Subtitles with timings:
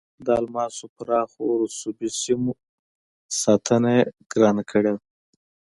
[0.25, 2.51] د الماسو پراخو رسوبي سیمو
[3.41, 5.01] ساتنه یې ګرانه کړې وه.